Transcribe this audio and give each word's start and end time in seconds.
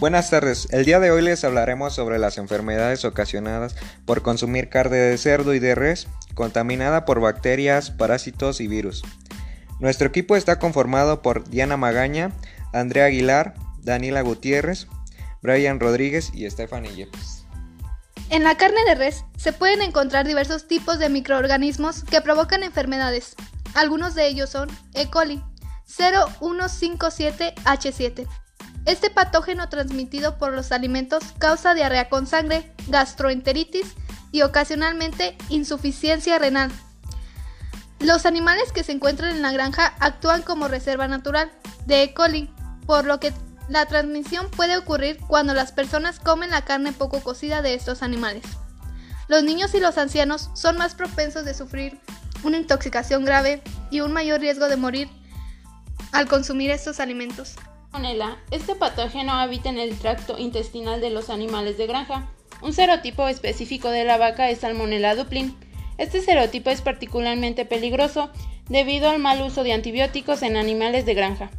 Buenas 0.00 0.30
tardes, 0.30 0.68
el 0.70 0.84
día 0.84 1.00
de 1.00 1.10
hoy 1.10 1.22
les 1.22 1.42
hablaremos 1.42 1.92
sobre 1.92 2.20
las 2.20 2.38
enfermedades 2.38 3.04
ocasionadas 3.04 3.74
por 4.04 4.22
consumir 4.22 4.68
carne 4.68 4.96
de 4.96 5.18
cerdo 5.18 5.54
y 5.54 5.58
de 5.58 5.74
res 5.74 6.06
contaminada 6.34 7.04
por 7.04 7.18
bacterias, 7.18 7.90
parásitos 7.90 8.60
y 8.60 8.68
virus. 8.68 9.02
Nuestro 9.80 10.06
equipo 10.06 10.36
está 10.36 10.60
conformado 10.60 11.20
por 11.20 11.50
Diana 11.50 11.76
Magaña, 11.76 12.30
Andrea 12.72 13.06
Aguilar, 13.06 13.54
Daniela 13.80 14.20
Gutiérrez, 14.20 14.86
Brian 15.42 15.80
Rodríguez 15.80 16.30
y 16.32 16.48
Stephanie 16.48 16.94
Yepes. 16.94 17.44
En 18.30 18.44
la 18.44 18.56
carne 18.56 18.84
de 18.86 18.94
res 18.94 19.24
se 19.36 19.52
pueden 19.52 19.82
encontrar 19.82 20.28
diversos 20.28 20.68
tipos 20.68 21.00
de 21.00 21.08
microorganismos 21.08 22.04
que 22.04 22.20
provocan 22.20 22.62
enfermedades. 22.62 23.34
Algunos 23.74 24.14
de 24.14 24.28
ellos 24.28 24.50
son 24.50 24.68
E. 24.94 25.10
coli 25.10 25.42
0157H7 25.88 28.28
este 28.88 29.10
patógeno 29.10 29.68
transmitido 29.68 30.38
por 30.38 30.54
los 30.54 30.72
alimentos 30.72 31.22
causa 31.38 31.74
diarrea 31.74 32.08
con 32.08 32.26
sangre, 32.26 32.72
gastroenteritis 32.88 33.94
y 34.32 34.40
ocasionalmente 34.40 35.36
insuficiencia 35.50 36.38
renal. 36.38 36.72
Los 38.00 38.24
animales 38.24 38.72
que 38.72 38.84
se 38.84 38.92
encuentran 38.92 39.36
en 39.36 39.42
la 39.42 39.52
granja 39.52 39.94
actúan 40.00 40.40
como 40.40 40.68
reserva 40.68 41.06
natural 41.06 41.52
de 41.84 42.04
E. 42.04 42.14
coli, 42.14 42.50
por 42.86 43.04
lo 43.04 43.20
que 43.20 43.34
la 43.68 43.84
transmisión 43.84 44.50
puede 44.50 44.78
ocurrir 44.78 45.18
cuando 45.28 45.52
las 45.52 45.70
personas 45.72 46.18
comen 46.18 46.48
la 46.48 46.64
carne 46.64 46.92
poco 46.92 47.20
cocida 47.20 47.60
de 47.60 47.74
estos 47.74 48.02
animales. 48.02 48.44
Los 49.28 49.44
niños 49.44 49.74
y 49.74 49.80
los 49.80 49.98
ancianos 49.98 50.48
son 50.54 50.78
más 50.78 50.94
propensos 50.94 51.44
de 51.44 51.52
sufrir 51.52 52.00
una 52.42 52.56
intoxicación 52.56 53.26
grave 53.26 53.62
y 53.90 54.00
un 54.00 54.14
mayor 54.14 54.40
riesgo 54.40 54.66
de 54.66 54.78
morir 54.78 55.10
al 56.12 56.26
consumir 56.26 56.70
estos 56.70 57.00
alimentos. 57.00 57.56
Este 58.52 58.76
patógeno 58.76 59.32
habita 59.32 59.70
en 59.70 59.78
el 59.78 59.98
tracto 59.98 60.38
intestinal 60.38 61.00
de 61.00 61.10
los 61.10 61.30
animales 61.30 61.78
de 61.78 61.88
granja. 61.88 62.28
Un 62.62 62.72
serotipo 62.72 63.26
específico 63.26 63.90
de 63.90 64.04
la 64.04 64.16
vaca 64.16 64.50
es 64.50 64.60
Salmonella 64.60 65.16
duplin. 65.16 65.56
Este 65.98 66.20
serotipo 66.20 66.70
es 66.70 66.80
particularmente 66.80 67.64
peligroso 67.64 68.30
debido 68.68 69.10
al 69.10 69.18
mal 69.18 69.42
uso 69.42 69.64
de 69.64 69.72
antibióticos 69.72 70.42
en 70.42 70.56
animales 70.56 71.06
de 71.06 71.14
granja, 71.14 71.50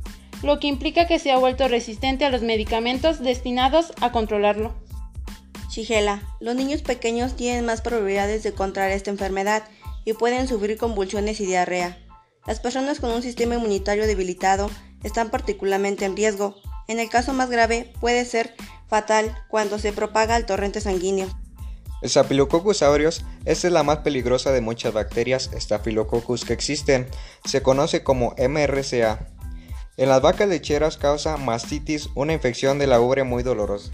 lo 0.41 0.61
que 0.61 0.67
implica 0.67 1.07
que 1.07 1.19
se 1.19 1.31
ha 1.31 1.37
vuelto 1.37 1.67
resistente 1.67 2.23
a 2.23 2.29
los 2.29 2.41
medicamentos 2.41 3.19
destinados 3.19 3.91
a 3.99 4.13
controlarlo. 4.13 4.73
Shigella. 5.69 6.21
Los 6.39 6.55
niños 6.55 6.83
pequeños 6.83 7.35
tienen 7.35 7.65
más 7.65 7.81
probabilidades 7.81 8.43
de 8.43 8.53
contraer 8.53 8.93
esta 8.93 9.11
enfermedad 9.11 9.65
y 10.05 10.13
pueden 10.13 10.47
sufrir 10.47 10.77
convulsiones 10.77 11.41
y 11.41 11.45
diarrea. 11.45 11.97
Las 12.47 12.61
personas 12.61 13.01
con 13.01 13.11
un 13.11 13.21
sistema 13.21 13.55
inmunitario 13.55 14.07
debilitado 14.07 14.71
están 15.03 15.29
particularmente 15.29 16.05
en 16.05 16.15
riesgo. 16.15 16.55
En 16.87 16.99
el 16.99 17.09
caso 17.09 17.33
más 17.33 17.49
grave 17.49 17.93
puede 17.99 18.25
ser 18.25 18.55
fatal 18.87 19.35
cuando 19.47 19.79
se 19.79 19.93
propaga 19.93 20.37
el 20.37 20.45
torrente 20.45 20.81
sanguíneo. 20.81 21.27
Staphylococcus 22.03 22.81
aureus, 22.81 23.25
esta 23.45 23.67
es 23.67 23.73
la 23.73 23.83
más 23.83 23.99
peligrosa 23.99 24.51
de 24.51 24.61
muchas 24.61 24.93
bacterias 24.93 25.49
Staphylococcus 25.53 26.45
que 26.45 26.53
existen. 26.53 27.07
Se 27.45 27.61
conoce 27.61 28.03
como 28.03 28.35
MRSA. 28.37 29.27
En 29.97 30.07
las 30.07 30.21
vacas 30.21 30.47
lecheras 30.47 30.97
causa 30.97 31.35
mastitis, 31.35 32.09
una 32.15 32.33
infección 32.33 32.79
de 32.79 32.87
la 32.87 33.01
ubre 33.01 33.23
muy 33.23 33.43
dolorosa. 33.43 33.91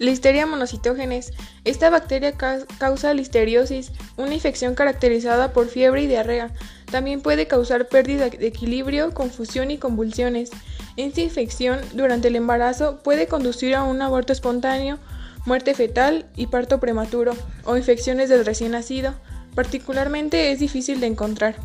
Listeria 0.00 0.46
monocitógenes. 0.46 1.34
Esta 1.66 1.90
bacteria 1.90 2.32
causa 2.32 3.12
listeriosis, 3.12 3.92
una 4.16 4.32
infección 4.32 4.74
caracterizada 4.74 5.52
por 5.52 5.68
fiebre 5.68 6.02
y 6.02 6.06
diarrea. 6.06 6.50
También 6.90 7.20
puede 7.20 7.46
causar 7.46 7.86
pérdida 7.86 8.30
de 8.30 8.46
equilibrio, 8.46 9.12
confusión 9.12 9.70
y 9.70 9.76
convulsiones. 9.76 10.52
Esta 10.96 11.20
infección 11.20 11.80
durante 11.92 12.28
el 12.28 12.36
embarazo 12.36 13.02
puede 13.02 13.26
conducir 13.26 13.74
a 13.74 13.84
un 13.84 14.00
aborto 14.00 14.32
espontáneo, 14.32 14.98
muerte 15.44 15.74
fetal 15.74 16.24
y 16.34 16.46
parto 16.46 16.80
prematuro, 16.80 17.34
o 17.66 17.76
infecciones 17.76 18.30
del 18.30 18.46
recién 18.46 18.72
nacido. 18.72 19.12
Particularmente 19.54 20.50
es 20.50 20.60
difícil 20.60 21.00
de 21.00 21.08
encontrar. 21.08 21.56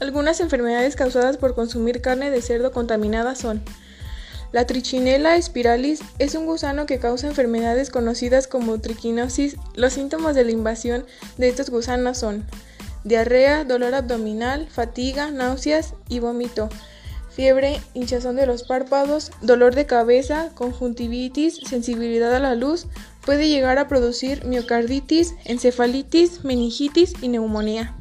Algunas 0.00 0.40
enfermedades 0.40 0.96
causadas 0.96 1.36
por 1.36 1.54
consumir 1.54 2.00
carne 2.00 2.32
de 2.32 2.42
cerdo 2.42 2.72
contaminada 2.72 3.36
son 3.36 3.62
la 4.52 4.66
Trichinella 4.66 5.40
spiralis 5.40 6.00
es 6.18 6.34
un 6.34 6.44
gusano 6.44 6.84
que 6.84 6.98
causa 6.98 7.26
enfermedades 7.26 7.88
conocidas 7.88 8.46
como 8.46 8.78
triquinosis. 8.80 9.56
Los 9.74 9.94
síntomas 9.94 10.34
de 10.34 10.44
la 10.44 10.52
invasión 10.52 11.06
de 11.38 11.48
estos 11.48 11.70
gusanos 11.70 12.18
son 12.18 12.44
diarrea, 13.02 13.64
dolor 13.64 13.94
abdominal, 13.94 14.68
fatiga, 14.68 15.30
náuseas 15.30 15.94
y 16.08 16.20
vómito, 16.20 16.68
fiebre, 17.30 17.80
hinchazón 17.94 18.36
de 18.36 18.46
los 18.46 18.64
párpados, 18.64 19.32
dolor 19.40 19.74
de 19.74 19.86
cabeza, 19.86 20.50
conjuntivitis, 20.54 21.56
sensibilidad 21.66 22.34
a 22.34 22.40
la 22.40 22.54
luz, 22.54 22.86
puede 23.24 23.48
llegar 23.48 23.78
a 23.78 23.88
producir 23.88 24.44
miocarditis, 24.44 25.34
encefalitis, 25.46 26.44
meningitis 26.44 27.14
y 27.22 27.28
neumonía. 27.28 27.96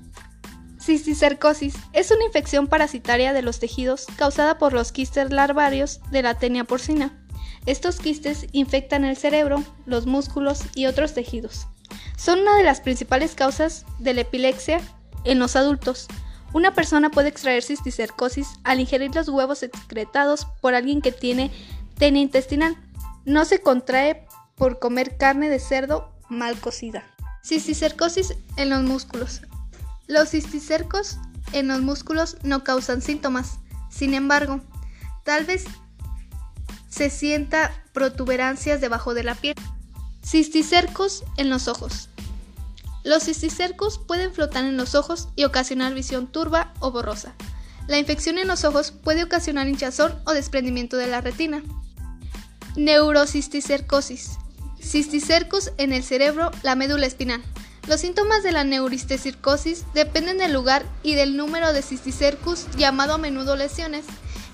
Cisticercosis 0.81 1.75
es 1.93 2.09
una 2.09 2.25
infección 2.25 2.67
parasitaria 2.67 3.33
de 3.33 3.43
los 3.43 3.59
tejidos 3.59 4.07
causada 4.15 4.57
por 4.57 4.73
los 4.73 4.91
quistes 4.91 5.31
larvarios 5.31 5.99
de 6.09 6.23
la 6.23 6.39
tenia 6.39 6.63
porcina. 6.63 7.23
Estos 7.67 7.99
quistes 7.99 8.47
infectan 8.51 9.05
el 9.05 9.15
cerebro, 9.15 9.63
los 9.85 10.07
músculos 10.07 10.61
y 10.73 10.87
otros 10.87 11.13
tejidos. 11.13 11.67
Son 12.17 12.39
una 12.39 12.55
de 12.55 12.63
las 12.63 12.81
principales 12.81 13.35
causas 13.35 13.85
de 13.99 14.15
la 14.15 14.21
epilepsia 14.21 14.81
en 15.23 15.37
los 15.37 15.55
adultos. 15.55 16.07
Una 16.51 16.73
persona 16.73 17.11
puede 17.11 17.29
extraer 17.29 17.61
cisticercosis 17.61 18.47
al 18.63 18.79
ingerir 18.79 19.13
los 19.13 19.29
huevos 19.29 19.61
excretados 19.61 20.47
por 20.61 20.73
alguien 20.73 21.01
que 21.01 21.11
tiene 21.11 21.51
tenia 21.99 22.23
intestinal. 22.23 22.75
No 23.23 23.45
se 23.45 23.61
contrae 23.61 24.25
por 24.55 24.79
comer 24.79 25.17
carne 25.17 25.49
de 25.49 25.59
cerdo 25.59 26.11
mal 26.27 26.59
cocida. 26.59 27.03
Cisticercosis 27.43 28.35
en 28.57 28.71
los 28.71 28.81
músculos. 28.81 29.41
Los 30.11 30.31
cisticercos 30.31 31.19
en 31.53 31.69
los 31.69 31.79
músculos 31.79 32.35
no 32.43 32.65
causan 32.65 33.01
síntomas. 33.01 33.59
Sin 33.89 34.13
embargo, 34.13 34.59
tal 35.23 35.45
vez 35.45 35.63
se 36.89 37.09
sienta 37.09 37.71
protuberancias 37.93 38.81
debajo 38.81 39.13
de 39.13 39.23
la 39.23 39.35
piel. 39.35 39.55
Cisticercos 40.21 41.23
en 41.37 41.49
los 41.49 41.69
ojos. 41.69 42.09
Los 43.05 43.23
cisticercos 43.23 43.99
pueden 43.99 44.33
flotar 44.33 44.65
en 44.65 44.75
los 44.75 44.95
ojos 44.95 45.29
y 45.37 45.45
ocasionar 45.45 45.93
visión 45.93 46.27
turba 46.27 46.73
o 46.81 46.91
borrosa. 46.91 47.33
La 47.87 47.97
infección 47.97 48.37
en 48.37 48.49
los 48.49 48.65
ojos 48.65 48.91
puede 48.91 49.23
ocasionar 49.23 49.69
hinchazón 49.69 50.13
o 50.25 50.33
desprendimiento 50.33 50.97
de 50.97 51.07
la 51.07 51.21
retina. 51.21 51.63
Neurocisticercosis. 52.75 54.31
Cisticercos 54.77 55.71
en 55.77 55.93
el 55.93 56.03
cerebro, 56.03 56.51
la 56.63 56.75
médula 56.75 57.05
espinal. 57.05 57.41
Los 57.87 58.01
síntomas 58.01 58.43
de 58.43 58.51
la 58.51 58.63
neuristecircosis 58.63 59.85
dependen 59.93 60.37
del 60.37 60.53
lugar 60.53 60.85
y 61.03 61.15
del 61.15 61.35
número 61.35 61.73
de 61.73 61.81
cisticercus, 61.81 62.67
llamado 62.77 63.15
a 63.15 63.17
menudo 63.17 63.55
lesiones, 63.55 64.05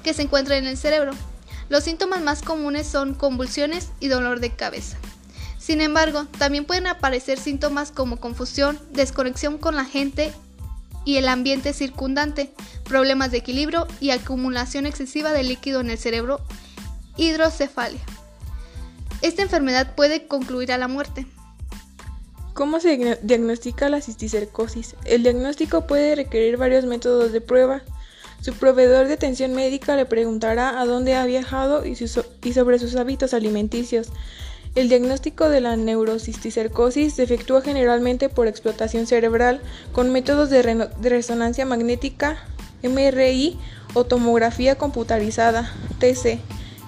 que 0.03 0.13
se 0.13 0.23
encuentran 0.23 0.59
en 0.59 0.67
el 0.67 0.77
cerebro. 0.77 1.11
Los 1.69 1.83
síntomas 1.83 2.21
más 2.21 2.41
comunes 2.41 2.87
son 2.87 3.13
convulsiones 3.13 3.89
y 3.99 4.07
dolor 4.07 4.39
de 4.39 4.55
cabeza. 4.55 4.97
Sin 5.59 5.81
embargo, 5.81 6.25
también 6.37 6.63
pueden 6.63 6.87
aparecer 6.87 7.37
síntomas 7.37 7.91
como 7.91 8.21
confusión, 8.21 8.79
desconexión 8.91 9.57
con 9.57 9.75
la 9.75 9.83
gente 9.83 10.33
y 11.03 11.17
el 11.17 11.27
ambiente 11.27 11.73
circundante, 11.73 12.53
problemas 12.85 13.31
de 13.31 13.39
equilibrio 13.39 13.85
y 13.99 14.11
acumulación 14.11 14.85
excesiva 14.85 15.33
de 15.33 15.43
líquido 15.43 15.81
en 15.81 15.89
el 15.89 15.97
cerebro, 15.97 16.39
hidrocefalia. 17.17 18.01
Esta 19.21 19.41
enfermedad 19.41 19.93
puede 19.95 20.27
concluir 20.27 20.71
a 20.71 20.77
la 20.77 20.87
muerte. 20.87 21.27
¿Cómo 22.57 22.79
se 22.79 23.19
diagnostica 23.21 23.87
la 23.87 24.01
cisticercosis? 24.01 24.95
El 25.05 25.21
diagnóstico 25.21 25.85
puede 25.85 26.15
requerir 26.15 26.57
varios 26.57 26.85
métodos 26.85 27.31
de 27.31 27.39
prueba. 27.39 27.83
Su 28.41 28.55
proveedor 28.55 29.07
de 29.07 29.13
atención 29.13 29.53
médica 29.53 29.95
le 29.95 30.07
preguntará 30.07 30.81
a 30.81 30.85
dónde 30.87 31.13
ha 31.13 31.23
viajado 31.27 31.85
y, 31.85 31.95
sobre 31.95 32.79
sus 32.79 32.95
hábitos 32.95 33.35
alimenticios. 33.35 34.07
El 34.73 34.89
diagnóstico 34.89 35.49
de 35.49 35.61
la 35.61 35.75
neurocisticercosis 35.75 37.13
se 37.13 37.23
efectúa 37.23 37.61
generalmente 37.61 38.27
por 38.27 38.47
explotación 38.47 39.05
cerebral 39.05 39.61
con 39.91 40.11
métodos 40.11 40.49
de, 40.49 40.63
de 40.99 41.09
resonancia 41.09 41.63
magnética, 41.63 42.43
MRI 42.81 43.59
o 43.93 44.05
tomografía 44.05 44.79
computarizada, 44.79 45.71
TC. 45.99 46.39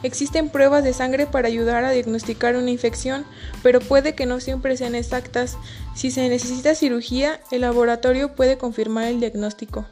Existen 0.02 0.50
pruebas 0.50 0.84
de 0.84 0.94
sangre 0.94 1.26
para 1.26 1.48
ayudar 1.48 1.84
a 1.84 1.92
diagnosticar 1.92 2.56
una 2.56 2.72
infección, 2.72 3.26
pero 3.62 3.82
puede 3.82 4.16
que 4.16 4.26
no 4.26 4.40
siempre 4.40 4.78
sean 4.78 4.96
exactas. 4.96 5.58
Si 5.94 6.10
se 6.10 6.30
necesita 6.30 6.74
cirugía, 6.74 7.42
el 7.52 7.62
laboratorio 7.62 8.34
puede 8.36 8.58
confirmar 8.58 9.06
el 9.06 9.20
diagnóstico. 9.20 9.86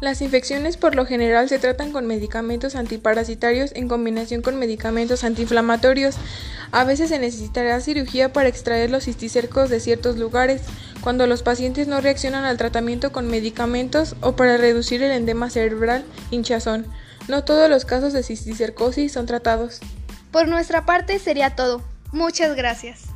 Las 0.00 0.22
infecciones 0.22 0.76
por 0.76 0.94
lo 0.94 1.06
general 1.06 1.48
se 1.48 1.58
tratan 1.58 1.90
con 1.90 2.06
medicamentos 2.06 2.76
antiparasitarios 2.76 3.72
en 3.74 3.88
combinación 3.88 4.42
con 4.42 4.56
medicamentos 4.56 5.24
antiinflamatorios. 5.24 6.14
A 6.70 6.84
veces 6.84 7.08
se 7.08 7.18
necesitará 7.18 7.80
cirugía 7.80 8.32
para 8.32 8.48
extraer 8.48 8.90
los 8.90 9.04
cisticercos 9.04 9.70
de 9.70 9.80
ciertos 9.80 10.16
lugares, 10.16 10.62
cuando 11.00 11.26
los 11.26 11.42
pacientes 11.42 11.88
no 11.88 12.00
reaccionan 12.00 12.44
al 12.44 12.58
tratamiento 12.58 13.10
con 13.10 13.26
medicamentos 13.26 14.14
o 14.20 14.36
para 14.36 14.56
reducir 14.56 15.02
el 15.02 15.10
endema 15.10 15.50
cerebral 15.50 16.04
hinchazón. 16.30 16.86
No 17.28 17.44
todos 17.44 17.68
los 17.68 17.84
casos 17.84 18.14
de 18.14 18.22
cisticercosis 18.22 19.12
son 19.12 19.26
tratados. 19.26 19.80
Por 20.32 20.48
nuestra 20.48 20.86
parte 20.86 21.18
sería 21.18 21.54
todo. 21.54 21.82
Muchas 22.10 22.56
gracias. 22.56 23.07